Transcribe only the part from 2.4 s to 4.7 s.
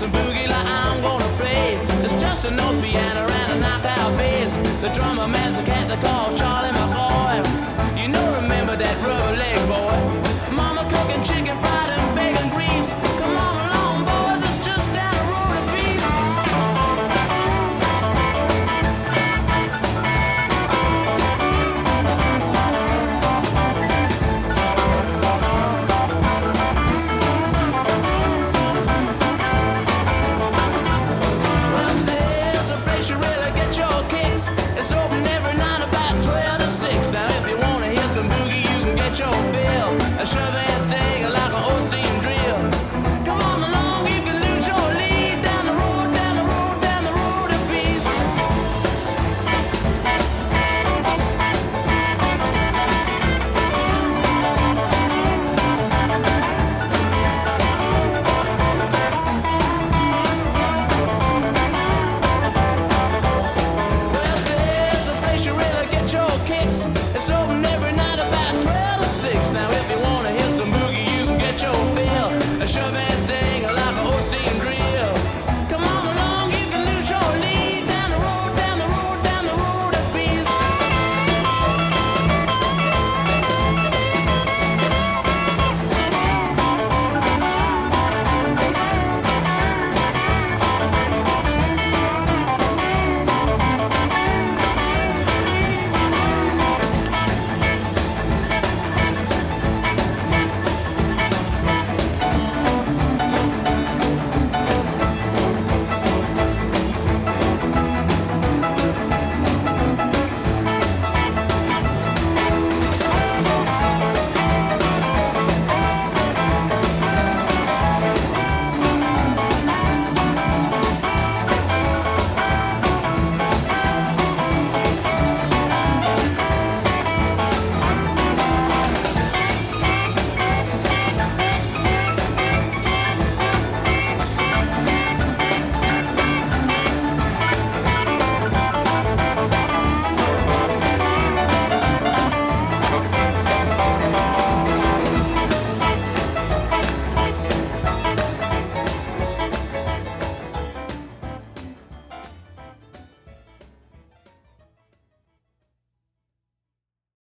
an old piano and a knockout bass.